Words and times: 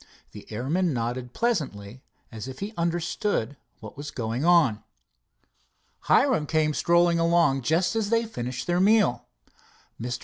The 0.31 0.51
airman 0.51 0.93
nodded 0.93 1.31
pleasantly, 1.31 2.01
as 2.31 2.47
if 2.47 2.57
he 2.57 2.73
understood 2.75 3.55
what 3.81 3.95
was 3.97 4.09
going 4.09 4.43
on. 4.43 4.83
Hiram 5.99 6.47
came 6.47 6.73
strolling 6.73 7.19
along 7.19 7.61
just 7.61 7.95
as 7.95 8.09
they 8.09 8.25
finished 8.25 8.65
their 8.65 8.79
meal. 8.79 9.27
Mr. 10.01 10.19